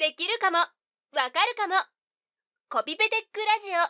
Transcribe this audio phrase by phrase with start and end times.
[0.00, 0.64] できるかもわ
[1.30, 1.74] かるかも
[2.70, 3.80] コピペテックラジオ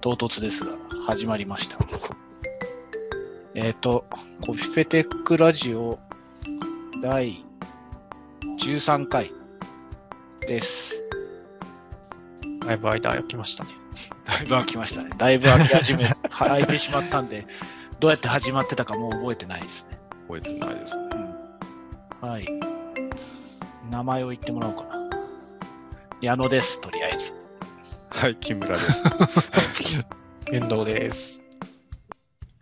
[0.00, 0.72] 唐突ですが、
[1.04, 1.76] 始まりました。
[3.54, 4.06] えっ、と、
[4.40, 5.98] コピペテックラジオ
[7.02, 7.44] 第
[8.58, 9.34] 13回
[10.46, 10.98] です。
[12.64, 13.72] だいぶ間空きましたね。
[14.24, 15.10] だいぶ空きましたね。
[15.18, 17.46] だいぶ空き始め、 空いてしまったんで、
[18.00, 19.98] どうやって始まってたかもう覚えてないですね。
[20.28, 21.08] 覚えてないですね。
[22.20, 22.46] はい。
[23.90, 25.10] 名前を言ってもらおうかな。
[26.20, 27.34] 矢野です、とりあえず。
[28.10, 29.02] はい、木村です。
[30.52, 31.42] 遠藤です。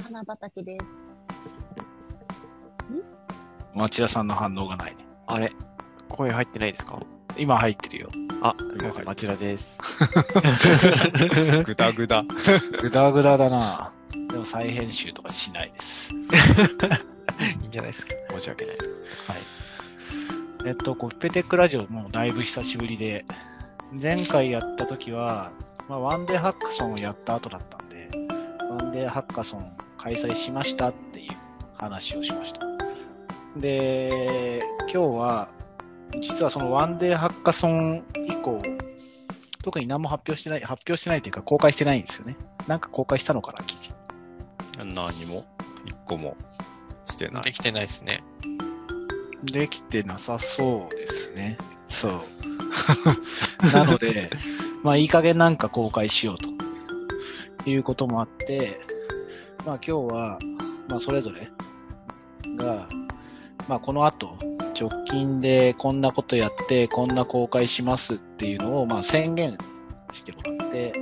[0.03, 0.87] 花畑です。
[3.75, 5.07] 町田さんの反応がないね。
[5.27, 5.53] あれ？
[6.09, 6.99] 声入ってないですか？
[7.37, 8.09] 今入ってるよ。
[8.41, 9.77] あ、すみません、町田です。
[11.65, 12.25] ぐだぐだ。
[12.81, 16.13] ぐだぐだだなでも再編集とかしないです。
[17.63, 18.13] いいんじゃないですか。
[18.31, 18.77] 申し訳ない。
[18.77, 18.87] はい。
[20.67, 23.25] えっと、コピペテックラジオもうだいぶ久しぶりで、
[23.93, 25.53] 前回やった時は、
[25.89, 28.09] まあ、ワンデーハッカソンをやった後だったんで、
[28.69, 31.33] ワンデーハッカソン開催しましたっていう
[31.77, 32.61] 話をしました。
[33.57, 35.49] で、今日は、
[36.21, 38.63] 実はそのワンデーハッカソン以降、
[39.63, 42.37] 特に何も発表してない、発表してないというか公開してないんですよね。
[42.67, 43.93] なんか公開したのかな、記事。
[44.85, 45.45] 何も、
[45.85, 46.37] 一個も？
[47.07, 47.43] してない。
[47.43, 48.23] できてないですね。
[49.45, 51.59] できてなさそうですね。
[51.89, 52.13] そう。
[53.73, 54.31] なので、
[54.83, 56.37] まあいい加減なんか公開しよう
[57.65, 58.81] ということもあって、
[59.65, 60.39] まあ今日は、
[60.89, 61.51] まあそれぞれ
[62.57, 62.89] が、
[63.69, 64.37] まあこの後、
[64.79, 69.57] 直近でこんなことやって、こんな公開しますっていうのを、まあ宣言
[70.13, 70.93] してもらって、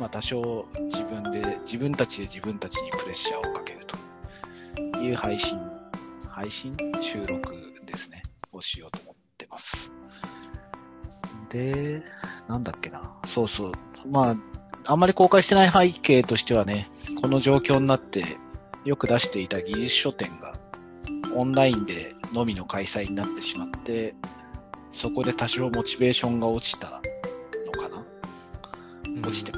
[0.00, 3.80] まあ多少自分で、自分たちで自分たちにプレッシャーをかける
[4.92, 5.58] という配信
[6.28, 6.74] 配信？
[7.02, 8.22] 収録ですね。
[8.52, 9.92] をしようと思ってます。
[11.50, 12.02] で、
[12.48, 13.14] なんだっけな。
[13.26, 13.72] そうそう。
[14.10, 14.36] まあ、
[14.86, 16.88] あんまり公開してない背景としてはね、
[17.20, 18.38] この状況になって、
[18.84, 20.54] よく出していた技術書店が、
[21.34, 24.14] オンラインでのみの開催になってしまって、
[24.92, 27.02] そこで多少モチベーションが落ちた
[27.66, 28.02] のかな、
[29.28, 29.52] 落ちて。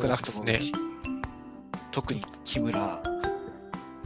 [0.00, 0.78] 少なくとも、そうですね。
[1.90, 3.02] 特に木村、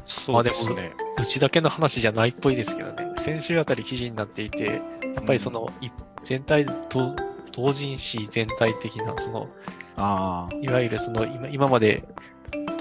[0.06, 0.92] そうですね。
[1.20, 3.12] うちだけの話じゃないっぽいですけどね。
[3.16, 5.90] 先週あたり記事になっていて、やっぱりその、い
[6.22, 7.14] 全体と、
[7.52, 9.48] 同人誌全体的な、その、
[9.96, 12.04] ああ、いわゆるその、今今まで、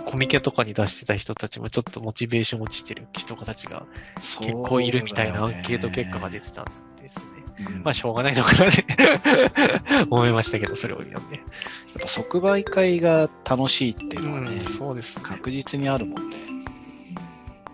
[0.06, 3.86] コミケとかに出してた人たちもちょっとモチベーション落ちてる人たちが
[4.16, 6.66] 結構いるみたいなアンケート結果が出てたん
[7.84, 8.86] まあしょうがないのかなって
[10.10, 11.36] 思いましたけど、それを読んで。
[11.38, 11.44] やっ
[12.02, 15.26] ぱ即売会が楽しいっていうのはね、そうですね。
[15.26, 16.36] 確実にあるもんね。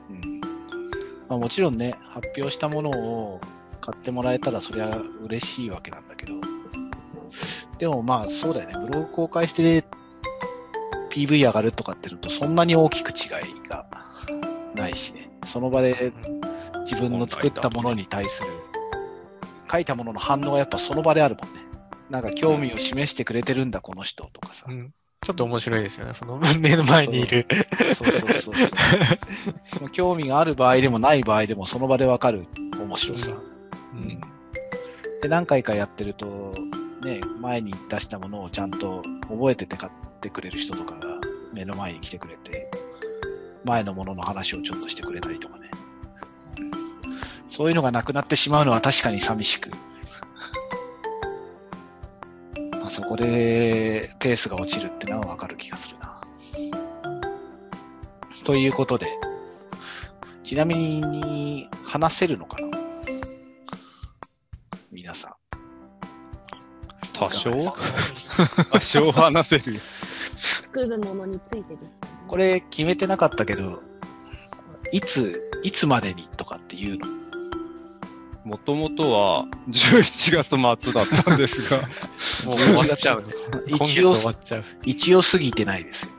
[0.10, 0.42] うん
[1.30, 3.42] まあ、もちろんね、発表したものを
[3.82, 6.34] 買ってもらえたらそれは嬉しいわけなんだけど、
[7.78, 9.84] でもまあそうだよね、ブログ公開して
[11.10, 13.28] PV 上がるとかってのとそんなに大きく違
[13.66, 13.86] いが
[14.76, 16.12] ないしね、その場で
[16.82, 18.50] 自分の作ったものに対する、
[19.72, 21.62] 書いたものの反応がやっぱその場であるもんね。
[22.10, 24.72] なんか興味を示してくれてるんだ、この人とかさう。
[24.72, 26.14] んちょっと面白いですよね。
[26.14, 27.46] その目の前にいる。
[27.94, 28.70] そうそうそうそう。
[29.66, 32.48] その興味がある場合でもない場合でもその場でわかる
[32.80, 33.32] 面白さ。
[33.32, 34.22] うん
[35.22, 36.54] で、何回かやってると、
[37.04, 39.92] ね、前に出したものをちゃんと覚えてて買っ
[40.22, 41.18] てくれる人とかが
[41.52, 42.72] 目の前に来てくれて、
[43.66, 45.70] 前のものの話をちょっとしてくれたりとかね。
[47.60, 49.70] そういうのがなくなってしまうのは確かに寂しく。
[52.72, 56.22] まあ、そこでペースが落ちるってのはわかる気がするな。
[58.46, 59.08] ということで、
[60.42, 62.70] ちなみに話せるのかな？
[64.90, 65.34] 皆さん。
[67.12, 67.52] 多少？
[68.72, 69.82] 多少話せるよ。
[70.38, 72.18] 作るものについてですよね。
[72.26, 73.84] これ決めてなかったけど、
[74.94, 77.19] いつ、いつまでにとかっていうの
[78.50, 81.78] もともとは11月末だったんですが、
[82.50, 83.24] もう終わっちゃう
[83.70, 84.64] 一応終わっちゃう。
[84.84, 86.12] 一応過ぎてないですよ。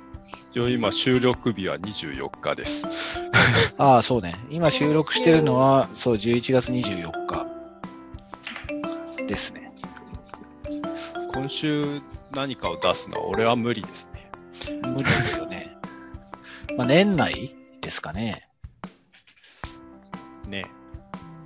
[0.52, 2.86] 一応今収録日は24日です。
[3.78, 4.36] ああ、そうね。
[4.48, 7.46] 今収録してるのは、そう、11月24日
[9.26, 9.72] ですね。
[11.34, 12.00] 今週
[12.30, 14.30] 何かを出すのは俺は無理ですね。
[14.82, 15.76] 無理ですよね。
[16.76, 18.46] まあ、年内ですかね。
[20.46, 20.66] ね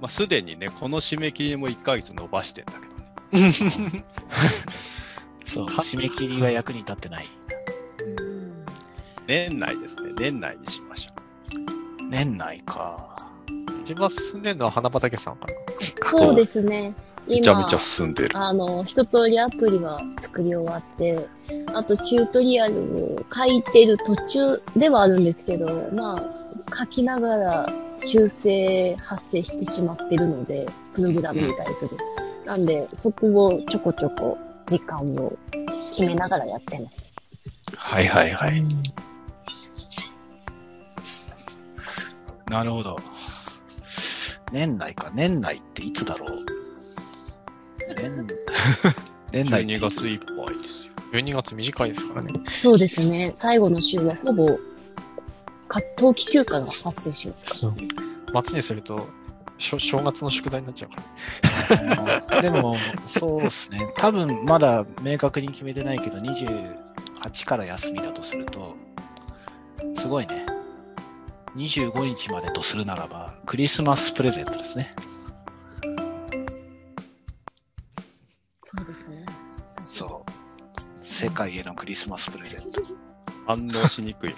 [0.01, 4.05] まあ、すでにね、この締め切りも1ヶ月伸ばしてんだけどね。
[5.45, 7.27] そう、締め切りが役に立ってない。
[8.19, 8.35] うん
[9.27, 10.13] 年内ですね。
[10.19, 11.13] 年内にしましょ
[12.11, 13.27] 年内か。
[13.83, 15.55] 一番進んでるのは花畑さんかな。
[16.03, 16.95] そうですね。
[17.27, 17.31] う。
[17.31, 18.37] めちゃ今めちゃ進んでる。
[18.37, 21.27] あの、一通りアプリは作り終わって、
[21.75, 31.97] あとチュートリアルを書いてる途中ではあるんですけど、まあ、書きながら修正発生してしまってるので、プログラムに対する。
[32.45, 35.37] なんで、そこをちょこちょこ時間を
[35.89, 37.21] 決めながらやってます。
[37.77, 38.65] はいはいはい。
[42.51, 42.97] なるほど。
[44.53, 45.11] 年内か。
[45.15, 46.37] 年内っていつだろう？
[47.97, 48.27] 年
[49.33, 50.93] 年内って12月いっぱいですよ。
[51.13, 52.33] 12月短いですからね。
[52.49, 53.33] そうですね。
[53.37, 54.55] 最後の週はほぼ、か
[55.97, 57.67] 冬季休暇が発生しますか？
[57.67, 57.89] らね。
[58.47, 59.09] 末にすると、
[59.59, 62.41] しょ正月の宿題になっちゃうから。
[62.43, 62.77] でも、
[63.07, 63.81] そうですね。
[63.97, 68.75] 多分まだ明確に決めてないけど、28から休みだとすると、
[69.97, 70.47] すごいね。
[71.57, 74.93] 25日までとするならば、クリスマスプレゼントですね。
[78.63, 79.25] そうですね。
[79.85, 81.07] そう。
[81.07, 82.83] 世界へのクリスマスプレゼント。
[83.47, 84.35] 反応しにくい。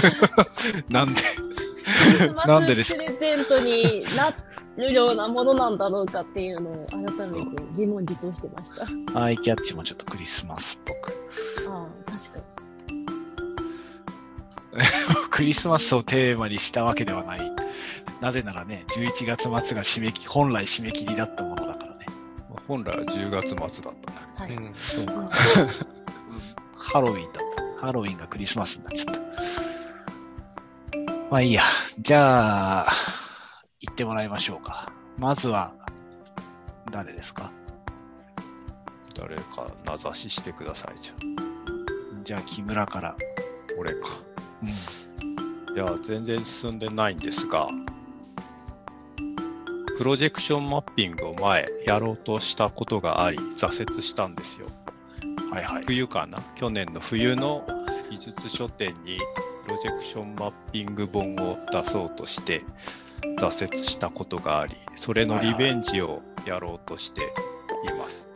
[0.88, 1.22] なんで？
[2.46, 2.94] なんでです？
[2.94, 4.34] かスプレゼントにな
[4.76, 7.00] るようなものなんだろうかっていうのを改
[7.30, 8.86] めて自問自答してました。
[9.18, 11.12] あアイキャッチもちょっとクリスマスっぽく。
[11.70, 12.44] あ、確かに。
[15.30, 17.52] クリスマスをテーマにしたわけではない。
[18.20, 22.06] なぜならね、11月末が締め切本来締め切りだったものだからね。
[22.66, 24.52] 本来は10月末だったんだはい。
[24.54, 24.74] うん。
[24.74, 25.12] そうか。
[26.76, 27.40] ハロウィンだ。
[27.84, 29.20] ハロウィンがクリスマスになっちゃった。
[31.30, 31.62] まあいいや。
[31.98, 32.92] じゃあ、
[33.80, 34.90] 行ってもらいましょうか。
[35.18, 35.72] まずは、
[36.90, 37.50] 誰ですか？
[39.16, 42.24] 誰か名指ししてくださいじゃん。
[42.24, 43.16] じゃあ、木村から。
[43.78, 44.08] 俺か。
[44.62, 45.76] うん。
[45.76, 47.68] いや、全然進んでないんですが、
[49.96, 54.66] プロジェクションマッピングを前やろうとしたことがあり、挫折したんですよ。
[55.50, 55.84] はいはい。
[55.86, 56.38] 冬かな？
[56.56, 57.64] 去年の冬の
[58.14, 59.18] 技術書店に
[59.64, 62.62] プロジェクションマッピング本を出そうとして
[63.40, 67.24] 挫折したことがあり、それのリベンジをやろうとしてい
[67.98, 68.28] ます。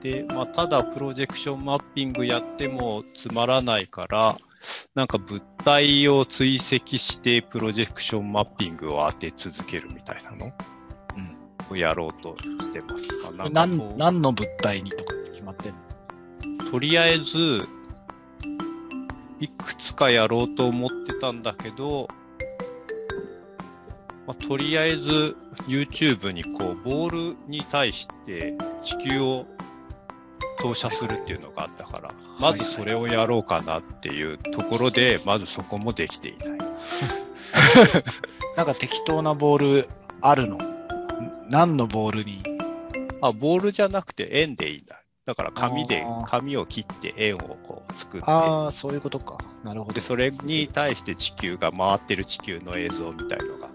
[0.00, 4.36] で、まあ、ただプロジェクションマッピングやってもつまらないから、
[4.96, 10.52] なんか物体を追跡してプロジェクションマッピングを当て続けるみたいなの
[11.16, 11.36] うん
[11.70, 13.04] をやろうとしてます。
[13.52, 13.76] 何
[14.20, 16.70] の物体にとかって決まってんの？
[16.72, 17.64] とりあえず、
[19.40, 22.08] いくつかやろうと思ってたんだけど、
[24.26, 25.36] まあ、とりあえず
[25.68, 29.46] YouTube にこうボールに対して地球を
[30.58, 36.58] 投射するっていうのがあったから、まずそれをやろうかなっていうところで、まずそこもできていない。
[38.56, 39.88] なんか適当なボール
[40.22, 40.56] あるの？
[40.56, 40.60] ん
[41.50, 42.42] 何のボールに？
[43.20, 45.02] あ、ボールじゃなくて円でいいんだ。
[45.26, 49.38] だから紙で紙を切って円をこう作って、ああ、そういうことか。
[49.64, 49.94] なるほど。
[49.94, 53.68] で、それに対して地球が回ってる地球の映像みたいのが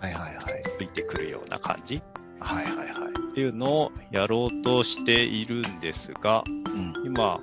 [0.00, 0.62] はいはいはい。
[0.78, 2.00] ついてくるような感じ
[2.38, 2.86] はいはいはい。
[3.30, 6.92] っていうのをやろうとしているんですが、うん。
[7.04, 7.40] 今、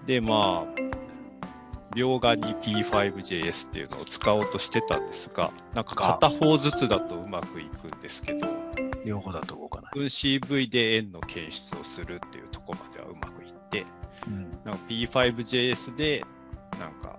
[0.05, 8.47] で、まあ、描画に P5JS っていうのを使おうとしてたんですが、なんか片方ずつだとうまくいくんですけど、
[9.05, 9.91] 両方だと動かない。
[9.93, 13.85] OpenCV で円の検出をするっていうところまではうまくいって、
[14.27, 14.51] うん。
[14.63, 16.23] なんか P5JS で、
[16.79, 17.17] なんか、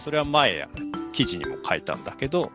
[0.00, 0.66] それは前、
[1.12, 2.50] 記事にも書いたんだけど、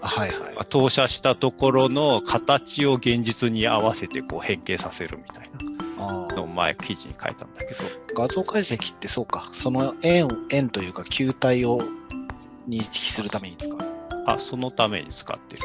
[0.00, 0.64] はいはいまあ。
[0.64, 7.80] 投射したところの形を現実に合わせてこう変形させるみたいあなのを前記事に書いたんだけど、
[8.14, 9.48] 画像解析ってそうか。
[9.52, 11.80] その円、円というか球体を
[12.68, 13.78] 認識するために使う。
[14.26, 15.62] あ、そのために使ってる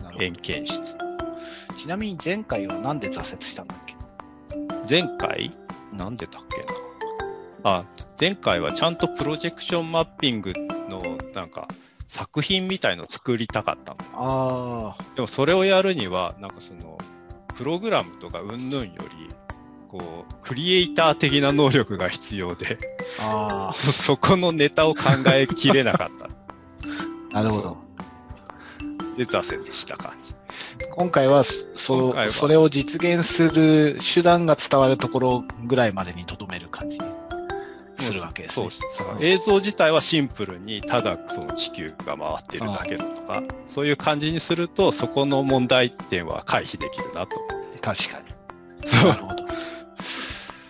[0.00, 0.96] OpenCV なる円検出。
[1.76, 3.94] ちなみに前回はなんで挫折したんだっけ？
[4.88, 5.56] 前回？
[5.92, 6.66] なんでだっけな
[7.64, 7.84] あ、
[8.20, 10.52] 前回はちゃんとプロジェクションマッピング
[10.88, 11.02] の
[11.34, 11.68] なんか
[12.06, 13.98] 作品みたいの作りたかったの。
[14.14, 16.98] あでもそれをやるには、なんかその、
[17.56, 19.34] プログラムとか云々より、
[19.88, 22.78] こう、クリエイター的な能力が必要で、
[23.20, 26.26] あ、あ そそこのネタを考えきれなかった。
[26.26, 26.28] あ、
[27.42, 27.78] なるほど。
[29.16, 30.34] で、挫折した感じ。
[30.94, 36.98] 今回はそ回はそれを実現する手段が伝わるところぐらいまでにとどめる感じ。
[38.10, 38.70] うするわけですね。
[38.70, 47.78] そうさ映像自体はシンプルにただその地球が回ってるだけだとか、そういう感じにすると、そこの問題点は回避できるなと思って。
[47.78, 48.26] 確かに。
[49.08, 49.46] なるほど。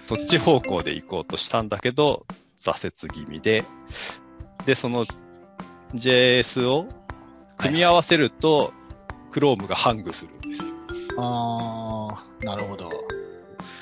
[0.05, 2.27] そっち方向で行こうとしたんだけど、
[2.59, 3.65] 挫折気味で、
[4.65, 5.05] で、その
[5.95, 6.87] JS を
[7.57, 8.73] 組み合わせると、
[9.33, 10.69] Chrome がハングするんですよ。
[11.19, 12.91] あー、なるほど。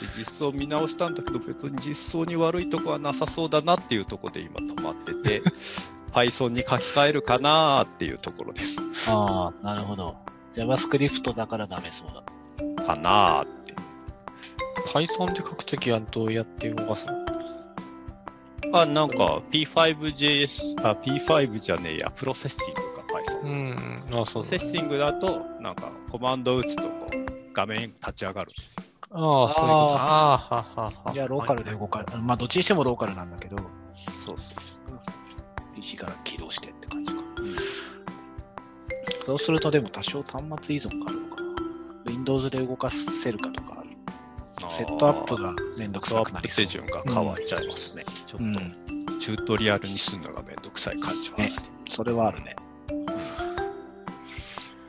[0.00, 5.42] で実装見直したんだけど、別に実装に悪いとこはなさそうだなっていうところで今止まってて、
[6.12, 8.78] Python に書き換えるかなーっていうところです。
[9.08, 10.16] あー、なるほど。
[10.54, 12.84] JavaScript だからダメそうだ。
[12.84, 13.74] かなーって。
[14.86, 17.24] Python で書くときはどうやって動かすの？
[18.72, 23.40] あ、なんか P5JS、あ、P5 じゃねえや、プロセッシングか Python。
[23.42, 24.50] うん、あ、プロそうだ。
[24.50, 28.83] セッシングだと、なんかコマンド打つとこう画面立ち上がるんですよ。
[29.16, 29.96] ああ、そういうこと。
[29.96, 31.12] ああ、ははは。
[31.12, 32.18] じゃあ、ローカルで動かる。
[32.18, 33.66] まあ、どっちにしてもローカルなんだけど、そう
[34.26, 34.36] そう。
[35.76, 37.20] PC から起動してって感じか。
[39.24, 41.48] そうすると、でも多少端末依存があるのかな。
[42.06, 43.90] Windows で動かせるかとかある。
[44.70, 46.72] セットアップがめんどくさくなりそう手。
[46.72, 48.04] 順が変わっちゃいますね。
[48.26, 51.48] ちょうんっと、チュートリアルにするのがめんどくさい感じはある。
[51.88, 52.56] それはあるね。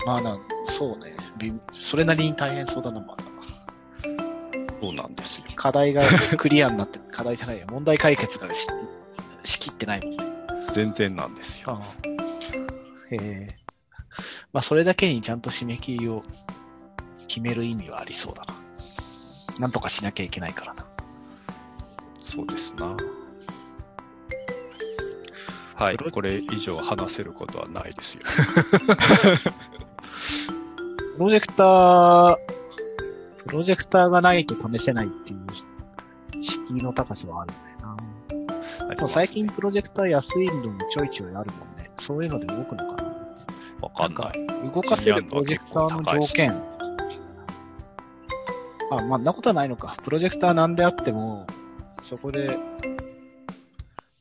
[0.06, 1.16] まあな、そうね。
[1.38, 3.15] びそれなりに大変そうだな、まだ。
[4.86, 5.46] そうなんですよ。
[5.56, 6.04] 課題が
[6.38, 7.66] クリアになって、課題じゃないよ。
[7.72, 8.68] 問題解決がし
[9.44, 10.24] しきってないもんね。
[10.74, 11.82] 全然なんですよ。
[13.10, 13.58] へえ。
[14.54, 16.24] まあ、それだけにちゃんと締め切りを
[17.28, 18.54] 決める意味はありそうだな。
[19.60, 20.86] なんとかしなきゃいけないからな。
[22.22, 22.96] そうですな。
[25.74, 28.22] はい、これ以上話せることはないですよ。
[31.18, 32.55] プロジェクター、
[33.46, 38.96] プロジェクターがないと試せないっていう敷居の高さはあるんだよな。
[38.96, 41.90] でも最近プロジェクター安いのもちょいちょいあるもんね。
[41.98, 43.16] そういうので動くのかな。
[43.82, 44.72] わかんない。
[44.72, 46.76] 動かせるプロジェクターの条件。
[48.92, 49.98] あ、まあ、んなことはないのか。
[50.04, 51.46] プロジェクターなんであっても、
[52.02, 52.58] そこで、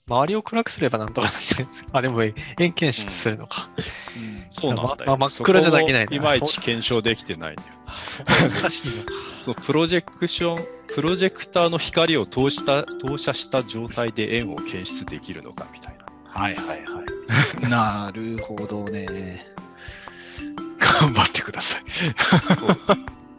[0.06, 1.90] 周りを暗くすればなんとかなるじゃないですか。
[1.98, 2.34] あ、でも、円
[2.72, 3.68] 検出するのか。
[4.52, 5.10] そうなんだよ。
[5.12, 7.68] まま真っ暗じゃできないいまいち検証できてないんだよ。
[8.26, 9.12] 難しいのか。
[9.44, 16.04] そのプロジェクション、プロジェクターの光を投した投射した状態で円を検出できるのかみたいな。
[16.26, 16.85] はいはいはい。
[17.68, 19.47] なるほどね。
[20.78, 21.83] 頑張ってください。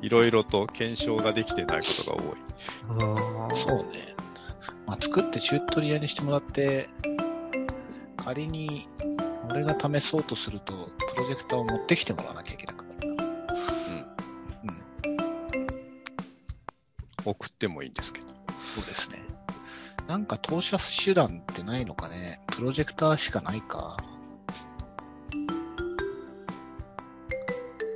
[0.06, 3.56] いろいろと検証ができてないことが多い。
[3.56, 4.16] そうね。
[4.86, 6.90] まあ、作ってチュートリアルにしてもらって、
[8.18, 8.88] 仮に
[9.50, 12.85] 俺が試そうとすると、プロジェクターを持ってきてもらわなきゃいけなく
[17.26, 18.28] 送ってもいいんですけど。
[18.76, 19.24] そうですね。
[20.08, 23.98] なんか投射手段ってないのかねプロジェクターしかないか。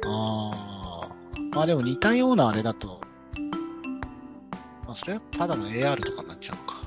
[0.06, 1.10] ああ。
[1.52, 3.02] まあでも似たようなあれだと、
[4.86, 6.80] まあそれはただの AR とかになっちゃうのか。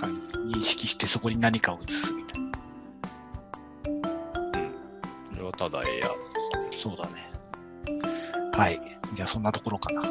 [0.00, 0.06] か
[0.52, 2.50] 認識してそこに何かを映すみたいな。
[2.50, 2.58] こ
[5.36, 5.88] れはただ AR
[6.82, 7.30] そうだね。
[8.52, 8.99] はい。
[9.14, 10.02] じゃあそんなところかな。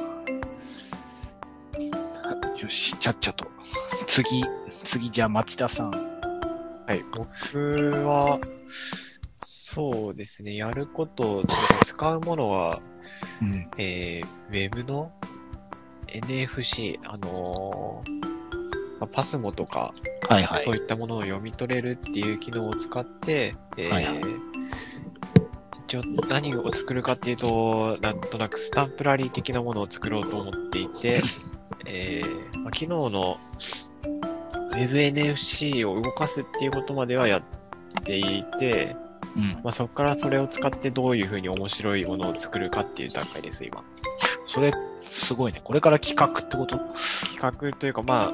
[2.60, 3.48] よし、ちゃっちゃと。
[4.08, 4.44] 次、
[4.84, 5.92] 次、じゃあ町田さん。
[5.92, 7.28] はい、僕
[8.06, 8.40] は、
[9.38, 11.44] そうですね、やること、
[11.86, 12.82] 使うものは、
[13.42, 13.70] うん。
[13.78, 15.12] えー、ウェブの
[16.08, 18.20] NFC、あのー
[19.00, 19.94] まあパスモとか、
[20.28, 20.76] はいはいそう。
[20.76, 24.49] いったものを読み取れるっていう機能を使って、えーはいはい
[25.90, 31.24] 一応何を作るかっていうと、なんとなくスタンプラリー的なものを作ろうと思っていて、
[31.88, 33.38] えーまあ、昨日の
[34.72, 37.42] WebNFC を動かすっていうことまではやっ
[38.04, 38.96] ていて、
[39.36, 39.52] うん。
[39.64, 43.84] まあ、そこからそれを使ってどういうふうに面白いものを作るかっていう段階です、今。
[44.46, 45.60] それ、すごいね。
[45.64, 46.78] これから企画ってこと？
[46.78, 48.34] 企画というか、まあ、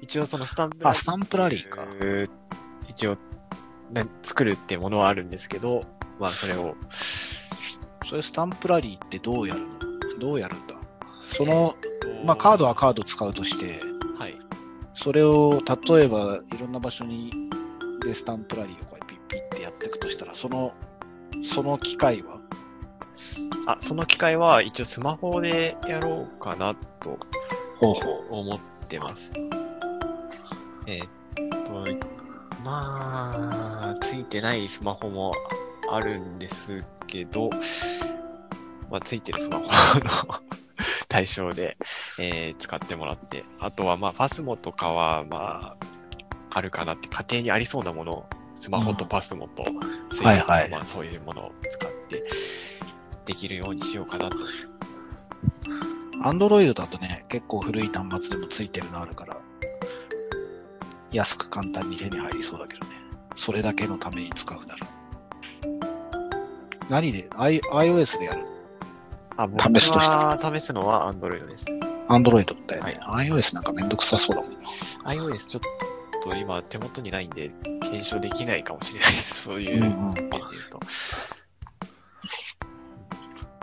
[0.00, 1.82] 一応そのスタンプあ、スタンプラリーか。
[1.82, 2.30] ー
[2.88, 3.18] 一応、
[3.90, 5.84] ね、作るっていうものはあるんですけど、
[6.18, 6.74] まあそれを、
[8.06, 9.68] それスタンプラリーってどうやるの？
[10.18, 10.74] どうやるんだ？
[11.30, 11.76] その、
[12.24, 13.80] まあカードはカード使うとして、
[14.18, 14.36] はい。
[14.94, 17.30] それを例えばいろんな場所に
[18.04, 20.72] でスタンプラリーをこうピッピッってやっていくとしたら、その、
[21.44, 22.38] その機械は？
[23.66, 27.18] あ、その機械は一応スマホでやろうかなと
[27.80, 28.58] 思っ
[28.88, 29.32] てます。
[30.86, 31.08] えーっ
[31.64, 31.84] と、
[32.64, 35.32] まあ、ついてないスマホも
[35.90, 37.50] あるんですけど、
[38.90, 39.70] まあ、ついてるスマホの
[41.08, 41.76] 対象で、
[42.18, 45.86] えー使ってもらって、あとはまあ、パスモとかは、まあ、
[46.50, 49.64] あるかなって、家庭にありそうなものを、スマホと PASMOと、
[50.10, 52.24] Suicaとかまあ、そういうものを使って、
[53.24, 54.36] できるようにしようかなと。
[56.22, 59.36] アンドロイドだとね、結構古い端末でもついてるのあるから、
[61.12, 62.96] 安く簡単に手に入りそうだけどね。
[63.36, 64.97] それだけのために使うなら。
[66.88, 68.44] 何で、I、iOS でやる
[69.36, 71.66] あ、僕試すとしたは試すのは Android です。
[72.08, 73.00] ?Android だよね。
[73.02, 74.58] iOS なんかめんどくさそうだもんな。
[75.04, 75.62] iOS ちょっ
[76.22, 79.42] と今手元にないんで、検証できないかもしれないです。
[79.44, 80.80] そういう面で言うと。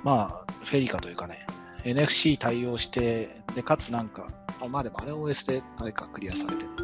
[0.03, 1.45] まあ、フェリカというかね、
[1.83, 4.27] NFC 対応して、で、かつなんか、
[4.61, 6.83] あまあでもあれ OS であれかクリアされてるのか。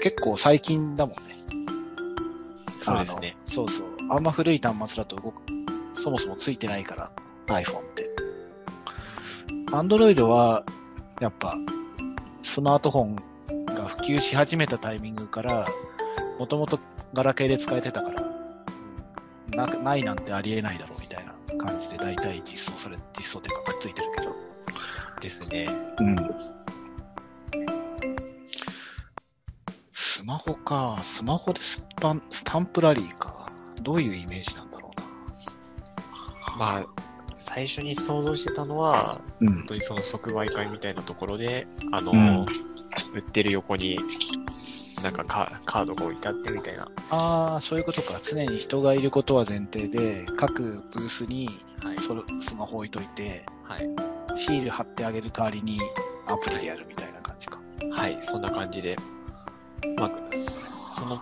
[0.00, 1.34] 結構最近だもんね。
[2.78, 3.36] そうですね。
[3.46, 3.93] そうそう。
[4.10, 5.42] あんま古い端末だと動く、
[5.94, 7.10] そもそもついてないから、
[7.46, 8.10] iPhone って。
[9.70, 10.64] Android は、
[11.20, 11.56] やっぱ、
[12.42, 13.16] スマートフォン
[13.66, 15.66] が普及し始めたタイミングから、
[16.38, 16.78] もともと
[17.12, 24.34] ガラケーで使えてたから、なないなんてありえないだろうみたいな感じで大体実装され、実装っていうかくっついてるけど。
[25.20, 25.66] ですね。
[25.98, 26.16] うん。
[29.92, 30.98] スマホか。
[31.02, 33.43] スマホでスパンスタンプラリーか。
[33.82, 34.90] どういうイメージなんだろ
[36.58, 36.86] まあ、
[37.36, 39.50] 最初に想像してたのは、うな。
[39.50, 39.66] うん本。
[39.66, 42.46] 当にその即売会みたいなところで、あの、うん
[43.12, 43.98] 売ってる横に、
[45.02, 46.88] なんかカカードが置いてあってみたいな。
[47.10, 48.20] ああ、そういうことか。
[48.22, 51.98] 常に人がいることは前提で、各ブースにはい。
[51.98, 53.88] そのスマホ置いといて、はい。
[54.36, 55.80] シール貼ってあげる代わりに
[56.26, 57.58] アプリでやるみたいな感じか。
[57.92, 58.96] はい、そんな感じで。
[59.98, 60.10] まあ、
[60.96, 61.20] その、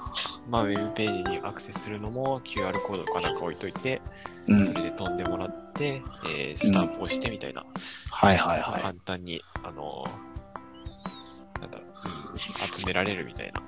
[0.49, 4.01] まあ、ウェブページにアクセスするのも QR コードかなんか置いといて、
[4.49, 7.65] うんそれで飛んでもらって、えースタンプをしてみたいな。
[8.11, 8.83] はいはいはい。
[8.83, 13.63] 簡単に、あのーなんだろう、うん集められるみたいな。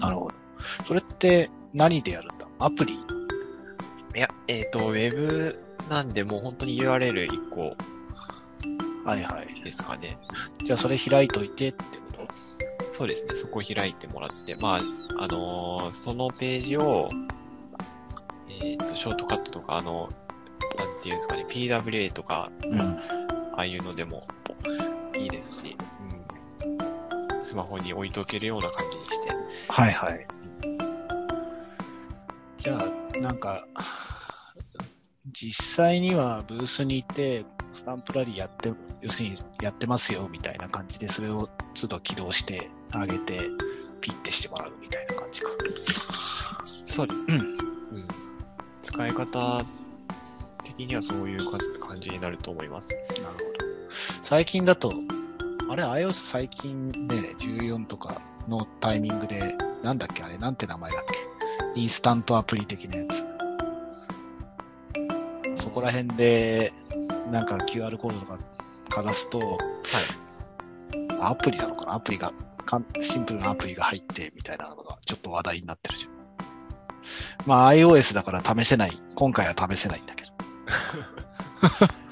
[0.00, 0.34] なるほど。
[0.86, 2.46] それって何でやるんだ？
[2.58, 2.94] アプリ？
[2.94, 2.98] い
[4.18, 7.76] や、えっ、と、ウェブなんで、もう本当に URL1 個
[9.04, 9.62] はいはい。
[9.62, 10.16] ですかね。
[10.64, 11.84] じゃあそれ開いといてって
[12.96, 14.80] そうですね、そこを開いてもらって、まあ、
[15.22, 17.10] あのーそのページを、
[18.48, 20.08] えっ、と、ショートカットとか、あの、
[20.78, 22.80] なんていうんですかね、PWA とか、うん。
[22.80, 24.26] ああいうのでも
[25.14, 25.76] いいですし、
[26.64, 29.34] うん、スマホに置いとけるような感じにして、
[29.68, 30.26] はいはい。
[32.56, 33.66] じゃあ、なんか、
[35.32, 43.40] 実際にはブースに行って、スタンプラリーやって、要するにやってますよみたいな感じで、それを都度起動してあげて、
[44.00, 45.48] ピッてしてもらうみたいな感じか。
[46.84, 47.34] そうですね。
[47.36, 48.08] うん。
[48.82, 49.62] 使い方
[50.64, 52.90] 的にはそういうか感じになると思います。
[52.90, 53.44] なるほど。
[54.22, 54.92] 最近だと、
[55.68, 61.02] あれ、iOS 最近ね、14とかのタイミングで、なんだっけあれ、なんて名前だっ
[61.74, 61.80] け？
[61.80, 63.24] インスタントアプリ的なやつ。
[65.62, 66.72] そこら辺で、
[67.30, 68.38] なんか QR コードとか
[68.88, 69.58] かざすと、はい。
[71.20, 71.94] アプリなのかな？
[71.94, 72.32] アプリが、
[72.66, 76.16] かんシンプルなアプリが入ってみたいなのがちょっと話題になってるじゃん。
[77.46, 79.00] まあ iOS だから試せない。
[79.14, 80.30] 今回は試せないんだけど。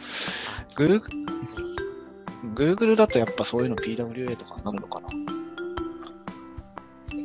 [0.77, 1.03] Google,
[2.55, 5.09] Google だとやっぱそういうの PWA とかになるのかな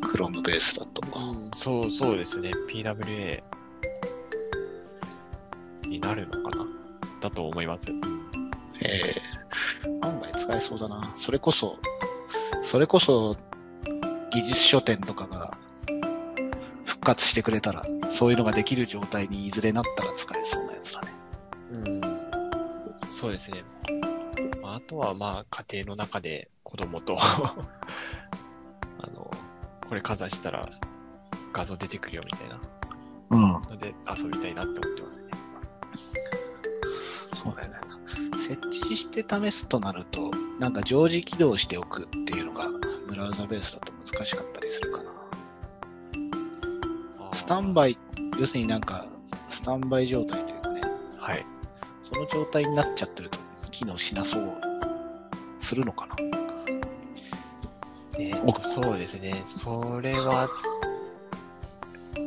[0.08, 1.02] ?Chrome ベースだと。
[1.56, 2.52] そう、そうですね。
[2.68, 3.42] PWA
[5.88, 6.66] になるのかな
[7.22, 7.88] だと思います。
[8.82, 11.14] えー、案外使えそうだな。
[11.18, 11.78] それこそ、
[12.70, 13.36] それこそ
[14.30, 15.58] 技術書店とかが
[16.86, 21.08] 復活してくれたら、そういうのができる状態にいずれなったら使えそうなやつだね。
[21.72, 22.02] うん。
[23.10, 23.64] そうですね。
[24.62, 27.56] まああとは、まあ、家庭の中で子供と あ
[29.16, 29.32] の、
[29.88, 30.70] これかざしたら
[31.52, 32.60] 画像出てくるよみたいな
[33.32, 33.52] うん。
[33.64, 35.32] ので遊びたいなって思ってますね。
[37.34, 37.89] そうだよね。
[38.90, 42.68] 設置して試すとなると、なんか常時起動しておくっていうのが、
[43.08, 45.10] ブラウザベースだと難しかったりするかな。
[47.34, 47.98] スタンバイ、
[48.40, 49.06] 要するになんか、
[49.50, 50.82] スタンバイ状態というかね、
[51.18, 51.46] はい。
[52.02, 53.38] その状態になっちゃってると、
[53.70, 54.60] 機能しなそう、
[55.62, 56.16] するのかな。
[58.18, 59.42] えーそうですね。
[59.46, 60.50] それは、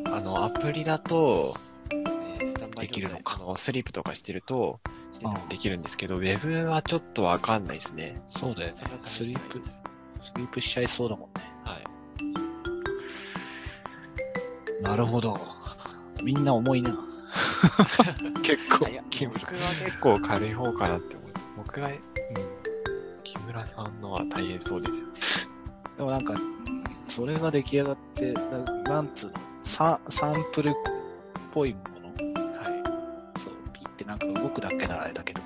[0.07, 1.55] あの、アプリだと、
[1.90, 4.81] えースタンバイできるのかスリープとかしてると、
[5.12, 8.14] しててもできるんですけど、ウェブはちょっとわかんないですね。
[8.29, 9.62] そうだよねスリープ
[10.22, 11.53] スリープしちゃいそうだもんね。
[11.64, 11.85] はい。
[14.83, 15.38] なるほど。
[16.22, 16.96] みんな重いな。
[18.42, 21.31] 結構木村僕は結構軽い方かなって思う。
[21.57, 21.96] 僕は、うん、
[23.22, 25.09] 木村さんのは大変そうですよ。
[25.96, 26.35] でもなんか、
[27.09, 30.72] それが出来上がって、ななんつうの、ササンプルっ
[31.53, 31.75] ぽい。
[34.60, 35.40] そう、ピっけならあれだけど、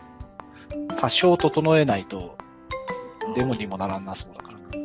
[0.97, 2.37] 多少整えないと、
[3.35, 4.59] デモにもならんなそうだから。
[4.59, 4.83] う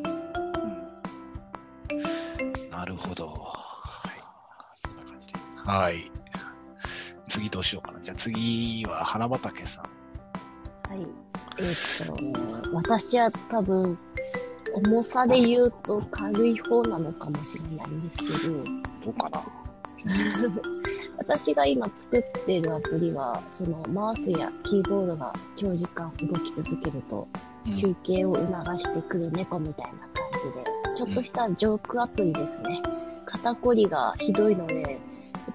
[2.68, 2.70] ん。
[2.70, 3.52] なるほど。
[4.76, 5.64] そんな感じです。
[5.66, 6.12] はい。
[7.30, 8.00] 次どうしようかな。
[8.02, 9.86] じゃあ次は花畑さん。
[10.92, 11.08] はい。
[11.58, 12.14] えっ、と、
[12.74, 13.98] 私は多分、
[14.74, 18.64] 重さで言うと軽い方なのかもしれないんですけど、
[19.06, 19.44] どうかな
[21.22, 27.28] 私が今作っているアプリは、そのマウスやキーボードが長時間動き続けると、
[27.66, 32.82] うん休憩を促してくる猫みたいな感じで、ちょっとしたジョークアプリですね。
[33.28, 35.00] 肩こりがひどいので、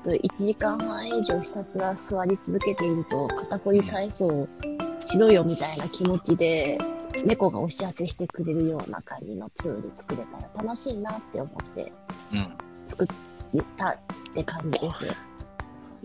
[0.04, 4.48] と、1時間半以上ひたすら座り続けていると、肩こり体操を
[5.00, 6.78] しろよみたいな気持ちで、
[7.24, 11.92] 猫がお知らせしてくれるような感じのツール作れたら楽しいなって思って
[12.32, 12.52] うん。
[12.84, 13.08] 作っ
[13.76, 13.98] たっ
[14.32, 15.06] て感じです。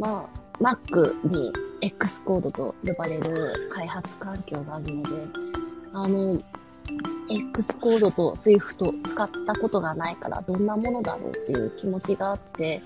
[0.01, 0.27] ま
[0.59, 5.09] あ、Mac に X コードと呼ばれる開発環境があるので、
[5.93, 6.39] あの、
[7.29, 12.81] X コードと Swift 使ったことがないからどんなものだろうっていう気持ちがあって、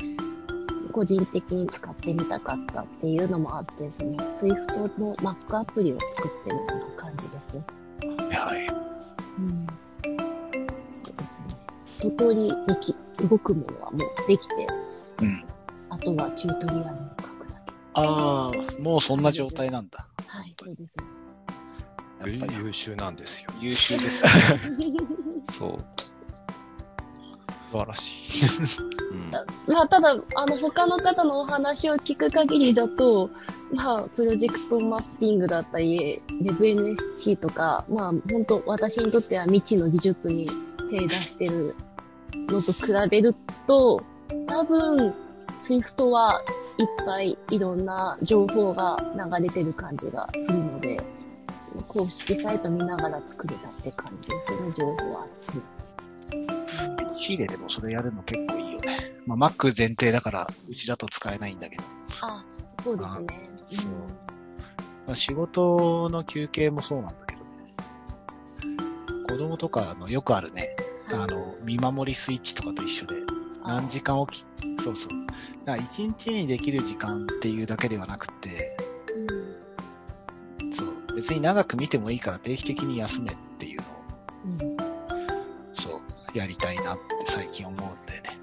[0.92, 7.62] 個人的に使ってみたかったっていうのもあって、その Swift の Mac アプリを作ってるような感じです。
[8.30, 8.68] はい。
[9.40, 9.68] うん。
[10.94, 11.56] そうですね。
[12.00, 12.94] 一通りでき、
[13.30, 14.68] 動くものはもうできて、
[15.22, 15.55] うん。
[15.96, 16.84] あとはチュートリアルを
[17.22, 17.74] 書くだけ。
[17.94, 20.06] ああ、もうそんな状態なんだ。
[20.28, 21.06] はい、そうですね。
[22.20, 23.50] やっぱり優秀なんですよ。
[23.62, 24.30] 優秀ですね。
[25.50, 25.78] そう。
[27.72, 28.82] 素晴らしい。
[29.12, 29.32] うん
[29.74, 33.30] まあ、ただ、あの、他の方のお話を聞く限りだと、
[33.74, 40.50] まあ、プロジェクトマッピングだったり、WebNSC とか、まあ、本当私にとっては未知の技術に
[40.90, 41.74] 手出してる
[42.50, 43.34] のと比べる
[43.66, 44.02] と、
[44.48, 45.14] 多分、
[45.66, 46.44] Swift は
[46.78, 51.02] いっぱいいろんな情報が流れてる感じがするので、
[51.88, 55.98] 公式サイト見ながら作れたって感じですね、情報は集めつつ。
[57.18, 59.12] シーレでもそれやるの結構いいよね。
[59.26, 61.84] まあ、Mac 前提だから、うちだと使えないんだけど。
[62.22, 62.46] あ、
[62.84, 63.50] そうですね。
[63.72, 63.86] そう
[65.08, 67.48] まあ、仕事の休憩もそうなんだけどね。
[69.28, 70.76] 子供とかのよくあるね、
[71.12, 75.10] うんあの、見守りスイッチとかと一緒で、あ何時間起き、そうそう。
[75.66, 78.78] だから一日にできる時間っていうだけではなくて、
[80.60, 83.92] うんそう、別に長く見てもいいから定期的に休めっていうのを、
[84.46, 84.78] うん
[85.74, 86.02] そ
[86.34, 88.40] う、やりたいなって最近思うんだよね。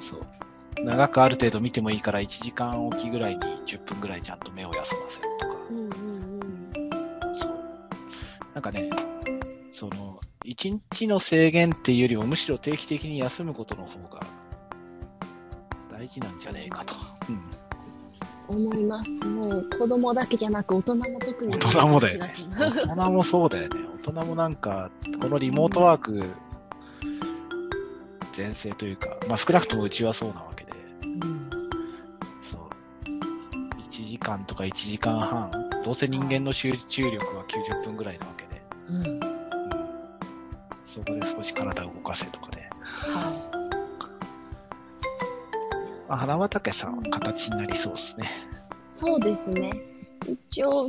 [0.00, 0.84] そう。
[0.84, 5.56] 長くある程度見てもいいから1時間おきぐらいに10分ぐらいちゃんと目を休ませるとか。
[5.70, 7.58] うんうんうんそう。
[8.54, 8.90] なんかね、
[9.72, 10.07] その、
[10.48, 14.18] 一日の制限っていうよりも、むしろ定期的に休むことの方が
[15.92, 16.94] 大事なんじゃねえかと。
[17.28, 18.56] うん。
[18.62, 19.26] 思います。
[19.26, 23.76] もう子供だけじゃなく大人も特に大人もだよね大人もそうだよね。
[24.02, 26.24] 大人もなんか、このリモートワーク
[28.32, 31.50] 全盛というか、まあ少なくともうちはそうなわけで、うん
[32.42, 33.80] そう。
[33.82, 35.50] 1時間とか1時間半、
[35.84, 39.17] どうせ人間の集中力は90分ぐらいなわけで、うんうん、
[40.98, 43.68] そこで少し体を動かせとかで、は
[46.08, 48.26] まあ、花畑さんは形になりそうですね。
[48.26, 48.28] い、
[48.92, 49.70] そうですね。
[50.50, 50.88] 一応、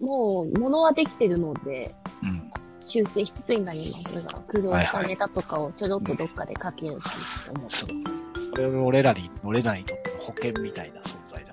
[0.00, 2.50] もう、物はできてるので、うん。
[2.80, 6.96] 修正しつつになりますが、苦労したネタとかをちょろっとどっかで書ける
[7.44, 7.86] と思ってます。
[7.86, 11.52] これは俺らに、俺らにとっての保険みたいな存在だ。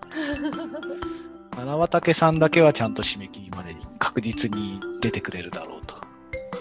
[1.55, 5.88] 花畑さんだけはちゃんと締め切りまでに確実に出てくれるだろうと。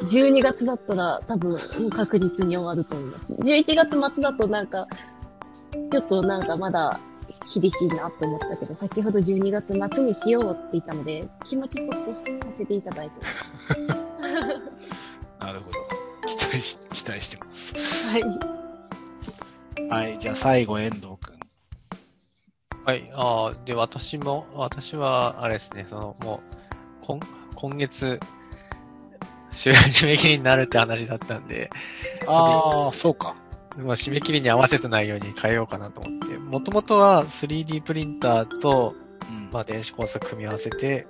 [0.03, 3.51] 12月だったら多分もう確実に終わると思います。
[3.51, 4.87] 11月末だとなんか、
[5.91, 7.01] ちょっとなんかまだ
[7.53, 12.23] 厳しいなって思ったけど、先ほど12月末にしようって言ったので、気持ちほっとさ
[12.55, 13.15] せていただいて
[15.41, 15.79] なるほど。
[16.27, 17.73] 期待し、期待してます。
[17.73, 18.13] ます。
[18.13, 18.23] はい。
[19.89, 21.39] はい、じゃあ最後、遠藤くん。
[22.85, 23.11] はい。
[23.15, 26.43] ああ、で、私も、私は、あれですね、その、も
[27.03, 27.21] う、今、
[27.55, 28.21] 今月、
[29.53, 31.71] 締め切りになるって話だったんで、
[32.27, 33.37] ああ、そうか。
[33.77, 38.95] まあ、締め切りに合わせてないように変えようかなと思って、もともとは 3D プリンターと、
[39.31, 39.51] うん。
[39.53, 41.07] まあ、電子工作組み合わせて、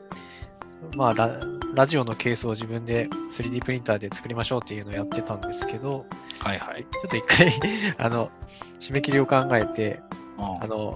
[0.97, 1.41] まあラ、
[1.75, 6.07] ラジオのケースを自分で 3D プリンターで作りましょうっていうのをやってたんですけど、
[6.41, 6.83] はいはい。
[6.85, 7.53] ちょっと一回
[7.99, 8.31] あの、
[8.79, 10.01] 締め切りを考えて、
[10.39, 10.95] うんあの、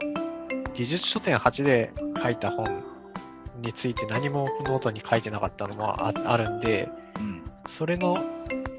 [0.74, 2.91] 技術書典8で書いた本
[3.62, 7.42] について何もノートに書いてなかったのもあるんで、うん。
[7.66, 8.18] それの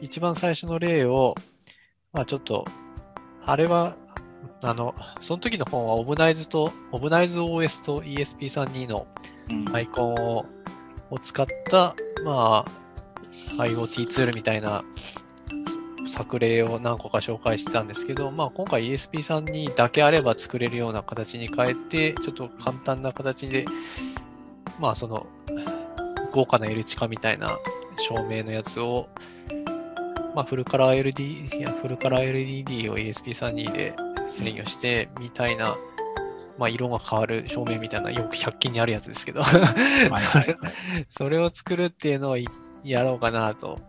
[0.02, 1.36] 一番最初の例を、
[2.12, 2.66] まあちょっと、
[3.46, 3.96] あれは、
[4.64, 9.08] あの、その時の本はオブナイズと、オブナイズ OS と ESP32 の
[9.50, 10.46] うんアイコンを
[11.14, 14.84] を使った、まあ、IoT ツールみたいな
[16.08, 23.66] 作例を何個か紹介してたんですけど、まあ、今回 ESP32 だけあれば作れるような形に変えて、ちょっと簡単な形で、
[24.80, 25.28] まあ、その、
[26.32, 27.58] 豪華な L チカみたいな
[27.98, 29.08] 照明のやつを、
[30.36, 33.96] まあ、フルカラーいや、フルカラー LED を ESP32 で
[34.30, 35.76] 制御して、みたいな、
[36.58, 39.44] まあ、色が変わる照明みたいな、よく100均にあるやつですけど。
[41.10, 42.48] それを作るっていうのをい
[42.84, 43.80] やろうかなと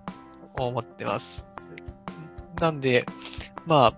[0.59, 1.49] 思ってます。
[2.61, 3.07] なんで、
[3.67, 3.95] まあ、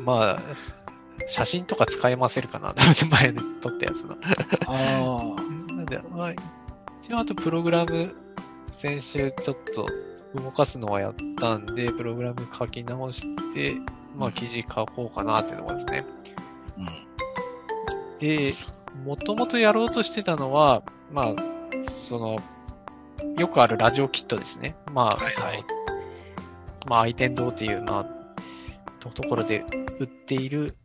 [0.00, 0.42] まあ、
[1.26, 2.74] 写真とか使えませるかな、
[3.10, 4.16] 前で撮ったやつの。
[4.66, 5.34] あ
[5.72, 6.32] なんで、 まあ、
[7.00, 8.14] 一応あとプログラム、
[8.72, 9.86] 先週ちょっと
[10.34, 13.76] 動かすのはやったんで、プログラム書き直して、
[14.16, 16.06] まあ記事書こうかなっていうところですね。
[16.78, 16.80] あ。
[16.80, 18.18] うん。
[18.18, 18.54] で、
[19.04, 20.82] もともとやろうとしてたのは、
[21.12, 21.34] まあ、
[21.88, 22.38] その、
[23.38, 24.76] よくあるラジオキットですね。
[24.92, 25.64] まあ、はいはい
[26.86, 28.06] まあ、愛天堂っていう、まあ、
[29.00, 29.64] とところで
[29.98, 30.76] 売っている、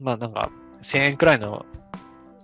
[0.00, 0.50] まあなんか、
[0.82, 1.66] 1000円くらいの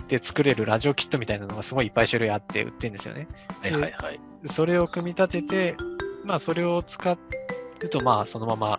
[0.08, 3.26] で作れるラジオキットみたいなのがすごいいっぱい種類あって売ってるんですよね。
[3.60, 4.20] はいはいはい。
[4.44, 5.76] それを組み立てて、
[6.24, 8.78] まあそれを使うと、まあそのまま、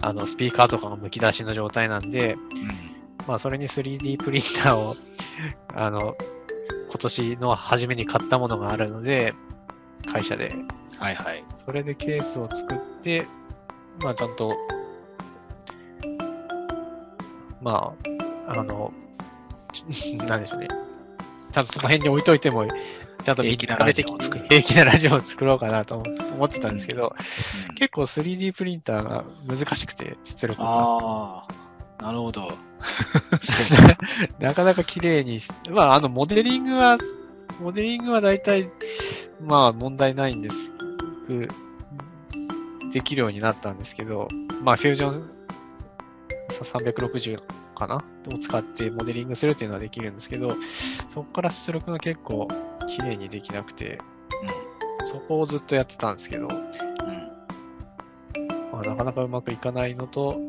[0.00, 2.96] あの、スピーカーとかが剥き出しの状態なんで、うん。
[3.26, 4.96] まあ、それに 3D プリンターを、
[5.74, 6.14] あの、
[6.88, 9.34] 今年の初めに買ったものがあるので、
[10.10, 10.54] 会社で。
[10.98, 11.44] はいはい。
[11.64, 13.26] それでケースを作って、
[14.00, 14.54] まあ、ちゃんと、
[17.60, 18.15] まあ、
[18.46, 18.92] あの、
[19.72, 20.68] ちなんでしょうね。
[21.52, 22.66] ちゃんとその辺に置いといても、
[23.24, 26.02] ちゃんと平気なラジオを作る平気なラジオを作ろうかなと
[26.34, 27.14] 思ってたんですけど、
[27.76, 30.66] 結構 3D プリンターが難しくて、出力が。
[30.68, 31.46] あ
[31.98, 32.52] あ、なるほど。
[34.38, 36.98] なかなか綺麗にし、まあ、あの、モデリングは、
[37.60, 38.70] モデリングは大体、
[39.40, 40.70] まあ、問題ないんです。
[41.26, 41.48] く
[42.92, 44.28] できるようになったんですけど、
[44.62, 45.30] まあ、フュージョン
[46.50, 47.38] さ360
[47.76, 48.04] かな？
[48.28, 50.56] を使ってモデリングするっていうのはできるんですけど、
[51.10, 52.48] そこから出力が結構
[52.88, 54.00] 綺麗にできなくて、
[55.04, 56.52] そこをずっとやってたんですけど、うん。
[58.72, 60.40] まあ、なかなかうまくいかないのと、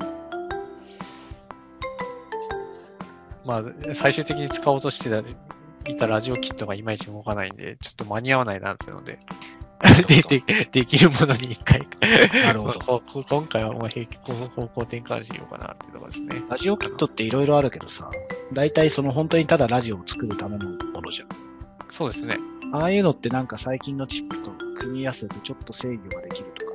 [3.46, 3.64] まあ、
[3.94, 5.20] 最終的に使おうとしてた
[5.90, 9.20] いたラジオキットがいまいち動かないんで、ちょっと間に合わないなっていうので、
[10.08, 11.88] でで できるものに一回、
[12.44, 16.44] なるほど今回はもう平気こう方向転換しようかなっていうところですね。
[16.50, 18.10] ラジオキットっていろいろあるけどさ、
[18.54, 21.28] 大体その本当にただラジオを作るためのものじゃん。
[21.90, 22.38] そうですね。
[22.74, 26.74] ああいうのってなんか最近のチップと組み合わせてちょっと制御ができるとか。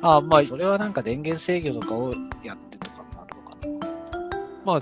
[0.00, 4.38] ああ、まあ、それはなんか電源制御とかをやってとかになるのかな。
[4.64, 4.80] まあ、い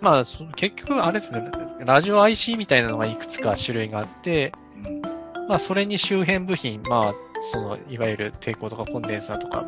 [0.00, 0.24] まあ、
[0.56, 1.50] 結局、あれですね、
[1.84, 4.52] ラジオ IC みたいなのがいくつか種類があって、
[4.84, 5.02] うん。
[5.48, 9.66] まあ、それに周辺部品、まあ、その、いわゆる抵抗とかコンデンサーとか、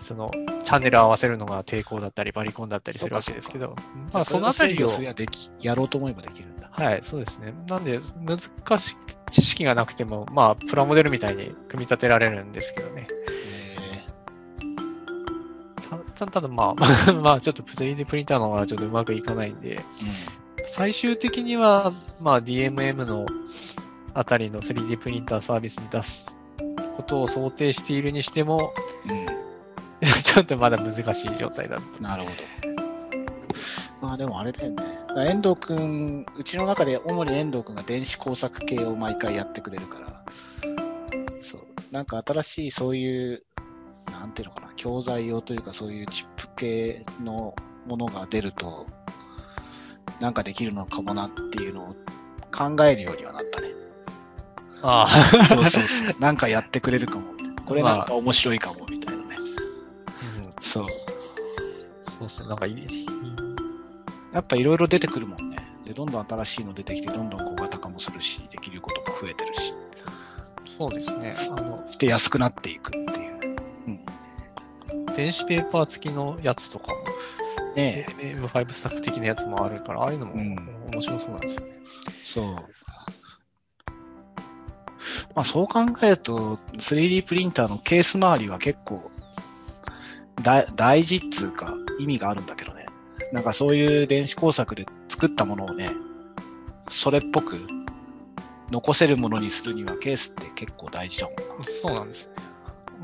[0.00, 0.30] その、
[0.62, 3.76] チャンネル合わせるのが抵抗だったり、バリコンだったりするわけですけど、
[4.12, 4.90] まあ、そのあたりを、
[5.60, 6.70] やろうと思えばできるんだ。
[6.70, 7.54] はい、そうですね。
[7.68, 8.96] なんで、難しい、
[9.30, 13.08] 知識がなくても、まあ、プラモデルみたいに組み立てられるんですけどね。
[16.14, 19.80] ただまあ、 まあ、ちょっと 3D プリンターの方がちょっとうまくいかないんで、
[20.66, 23.26] 最終的には、まあ、DMM の
[24.14, 26.34] あたりの 3D プリンターサービスに出す
[26.96, 28.72] ことを想定しているにしても、
[29.04, 29.10] うん。
[29.10, 29.26] うん。
[30.22, 32.00] ちょっとまだ難しい状態だった。
[32.00, 32.84] なるほど。
[34.00, 34.82] まあでもあれだよね。
[35.16, 40.24] 遠藤くん、うちの中で主に遠藤くんが電子工作系を毎回やってくれるから、
[41.40, 41.60] そう。
[41.90, 43.44] なんか新しいそういう、
[44.12, 47.54] なんていうのかな、教材用というかそういうチップ系の
[47.86, 48.86] ものが出ると、
[50.20, 51.96] なんかできるのかもなっていうのを
[52.52, 53.68] 考えるようにはなったね。
[54.82, 55.08] あ
[55.48, 56.16] そうそうそう。
[56.20, 57.34] なんかやってくれるかも。
[57.66, 59.36] これなんか面白いかもみたいなね。
[59.38, 60.86] うん、そう。
[62.18, 62.48] そうですね。
[62.48, 63.06] なんかいい、
[64.32, 65.56] やっぱいろいろ出てくるもんね。
[65.84, 69.72] で、どんどん新しいの出てきて、どんどん小型化もするし、できることも増えてるし、
[70.78, 71.34] そうですね。
[71.50, 72.92] あの、で、安くなっていく
[73.92, 75.16] う。
[75.16, 76.94] 電子ペーパー付きのやつとかも、
[77.74, 80.56] ね M5 スタック的なやつもあるから、ああいうのもうん
[80.92, 81.72] 面白そうなんですよね。
[82.24, 82.54] そう。
[85.34, 89.10] まあそう考えると、3D プリンターのケース周りは結構
[90.42, 92.86] だ大事っつうか意味があるんだけどね。
[93.32, 95.90] なんかそういう電子工作で作ったものをね、
[96.88, 97.60] それっぽく
[98.70, 101.66] 残せるものにするにはケースって結構大事だもんな。
[101.66, 102.34] そうなんですね。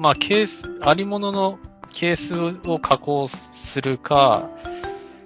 [0.00, 1.58] まあ、ケース、ありものの
[1.92, 4.48] ケースを加工するか、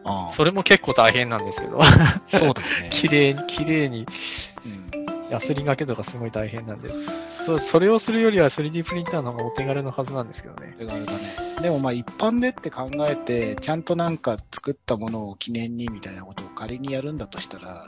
[0.05, 1.81] あそれも結構大変なんですけど、
[2.27, 2.91] そうだよね。
[2.93, 7.45] 綺麗に、綺麗に、うんヤスリがけとかすごい大変なんです。
[7.47, 10.77] そそれをするよりは 3D プリンターの方がお手軽のはずなんですけどね。
[10.79, 11.19] 手軽だね。
[11.63, 17.87] でもまあ一般でって考えて、ちゃんとなんか作ったものを記念にみたいなことを仮にやるんだとしたら、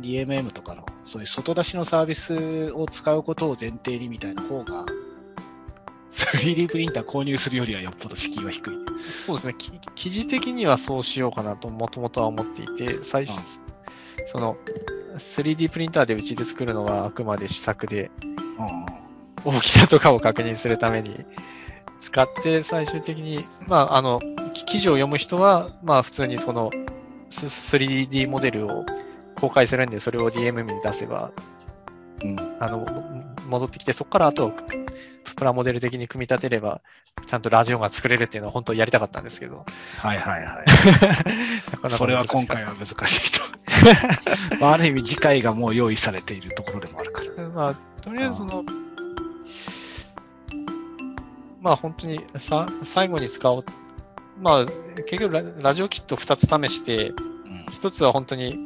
[0.00, 4.86] DMM とかのそういう外出しのサービスを使うことを前提にみたいな方が、
[6.14, 8.72] 3D プリンター購入するよりはよっぽど敷居は低い。
[9.10, 9.54] そうですね。
[9.58, 13.60] き記事的にはそうしようかなともともとは思っていて、最初、
[14.26, 14.56] その
[15.16, 18.10] 3D プリンターでうちで作るのはあくまで試作で、
[18.58, 19.04] うん
[19.46, 21.22] 大きさとかを確認するために
[22.00, 24.18] 使って最終的に、まあ、あの、
[24.54, 26.70] き記事を読む人は、まあ普通にその
[27.28, 28.86] ス 3D モデルを
[29.34, 31.32] 公開するんで、それを DMM に出せば、
[32.22, 32.56] うん。
[32.60, 32.86] あの、も
[33.48, 34.52] 戻ってきて、そこからあと、
[35.36, 36.80] プラモデル的に組み立てれば、
[37.26, 39.64] ちゃんとラジオが作れるっていうのは本当やりたかったんですけど、
[39.98, 40.64] はいはいはい。
[41.72, 43.44] なかなかそれは今回は難しいと。
[44.60, 47.48] まあ、ある意味次回がもう用意されているところでもあるから。
[47.48, 48.64] まあ、とりあえずその、
[51.60, 53.64] まあ本当にさ最後に使おう。
[54.40, 57.66] まあ結局ララジオキット2つ試して、うん。
[57.72, 58.58] 1つは本当に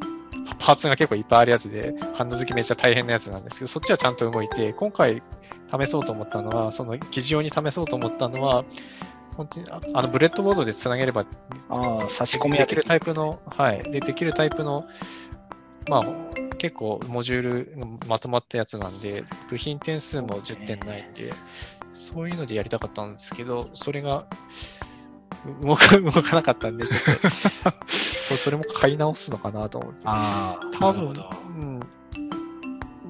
[0.59, 5.23] パーツが結構いっぱいあるやつで、ハンド付きめっちゃ大変なやつなんですけど、そっちはちゃんと動いて、今回
[5.71, 8.65] 試そうと思ったのは、その記事用に試そうと思ったのは、
[9.37, 11.25] 本当にああのブレッドボードでつなげれば
[11.69, 12.83] ああ、差し込みできる。
[12.83, 13.83] タイプの、はい。
[13.91, 14.87] で、できるタイプの、
[15.89, 16.05] まあ、
[16.59, 17.73] 結構モジュール
[18.09, 21.33] まとまったやつなんで、部品点数も10点ないんで、
[21.95, 24.27] そういうのでやりたかったんですけど、それが
[25.63, 30.01] 動か 動かなかったんで、ちょっと そそれも買い直すのかなと思って。
[30.05, 31.81] ああ、多分うん。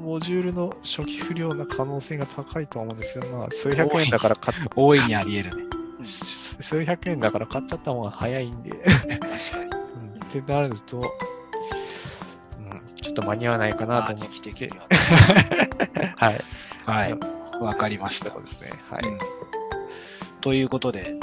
[0.09, 5.69] モジュールの初期不良な可能性が高いとは思うんですけど、まあ、数百円だから買っ大いにあり得るね。
[6.05, 8.71] 数百円だから買っちゃった方が早いんで。
[8.71, 9.27] 確か
[9.59, 9.65] に。
[9.65, 11.05] うんってなると、うん、
[12.95, 14.87] ちょっと間に合わないかなと思ってに、は
[16.17, 16.45] はい。
[16.87, 17.19] はい。
[17.63, 18.31] わかりました。
[18.31, 18.73] そうですね。
[18.91, 19.05] はい。
[19.05, 19.19] うん
[20.41, 21.17] ということで、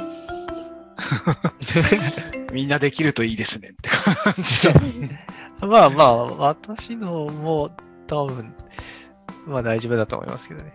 [2.54, 4.74] みんなできるといいですねって感じの。
[5.68, 7.72] まあまあ、私のも
[8.08, 8.54] 多分、
[9.46, 10.74] まあ大丈夫だと思いますけどね。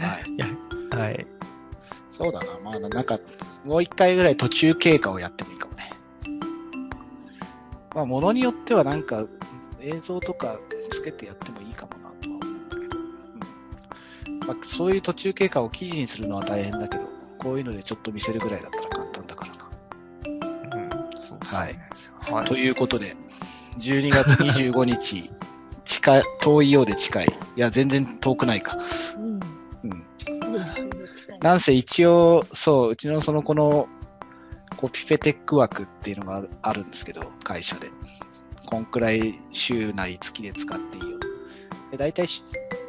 [0.00, 0.94] はい。
[0.94, 1.26] はい。
[2.10, 2.46] そうだな。
[2.64, 3.20] まあ、なんか、
[3.64, 5.92] もう一回ぐらい途中経過をやってもいいかもね。
[7.94, 9.24] まあ、ものによってはなんか、
[9.80, 10.58] 映像とか
[10.90, 12.98] つけてやってもいいかもなとは思うんだけど。
[12.98, 17.04] うんまあ、そういう途中経過を記事にするのは大変だけど、
[17.38, 19.68] こういうのでちょっと見せるぐらいだったら簡単だからな。
[20.76, 21.88] うん、そうですはいね。
[22.18, 22.46] はい。
[22.46, 23.16] ということで、
[23.78, 25.30] 12月25日、
[26.08, 27.28] 近い、遠いようで近い。
[27.28, 28.78] いや、全然遠くないか。
[29.18, 29.40] うん。
[29.84, 30.04] うん。
[31.40, 33.88] なんせ一応、そう、うちのその子の
[34.78, 37.90] コピペテック枠っていうのがあるんですけど、会社で。
[38.64, 41.18] こんくらい週なり月で使っていいよ。
[41.90, 42.42] で、大体し、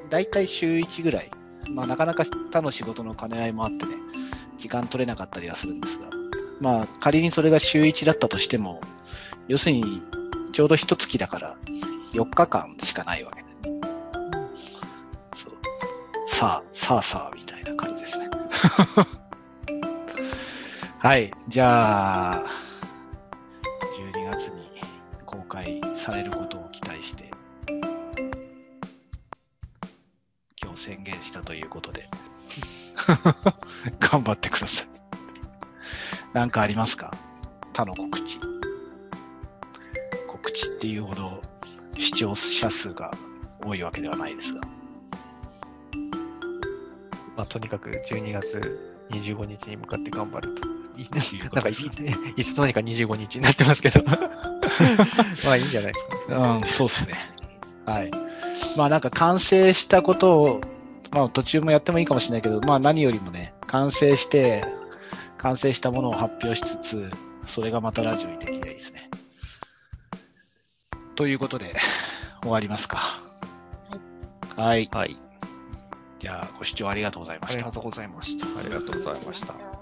[0.09, 1.29] 大体週1ぐらい。
[1.69, 3.95] まあ、なかなか他の仕事の兼ね合いもあってね、
[4.57, 6.07] 時間取れなかったりはするんですが、
[6.61, 8.79] まあ、仮にそれが週1だったとしても、
[9.49, 10.01] 要するに、
[10.53, 11.57] ちょうど一月だから、
[12.13, 13.81] 4日間しかないわけでね。
[15.35, 15.53] そう。
[16.27, 18.29] さあ、さあさあ、みたいな感じですね。
[20.99, 21.31] はい。
[21.47, 22.43] じゃあ、
[23.97, 24.69] 12月に
[25.25, 27.29] 公開されることを期待して、
[30.61, 32.09] 今日宣言したということで、
[33.99, 34.87] 頑張ってください。
[36.33, 37.11] なんかありますか？
[37.73, 38.39] 他の告知。
[40.27, 41.41] 告知っていうほど
[42.19, 43.11] 視聴者数が
[43.65, 44.59] 多いわけではないですが。
[47.37, 50.67] まあ、とにかく12月25日に向かって頑張ると。
[50.67, 51.71] なんかい
[52.35, 54.03] いつの間にか25日になってますけど。
[54.03, 57.13] まあいいんじゃないですか、うん、そうですね。
[57.85, 58.11] はい。
[58.75, 60.61] まあなんか完成したことを、
[61.11, 64.65] まあ途中もやってもいいかもしれないけど、まあ何よりもね、完成して、
[65.37, 67.11] 完成したものを発表しつつ、
[67.45, 69.09] それがまたラジオにできればいいですね。
[71.19, 71.75] ということで、
[72.41, 73.21] 終わりますか。
[74.55, 74.89] はい。
[74.91, 75.17] はい。
[76.19, 77.71] じゃあ、ご視聴ありがとうございましたありが。
[77.71, 78.45] とうございました。
[78.45, 79.53] ありがとうございました。
[79.53, 79.78] た。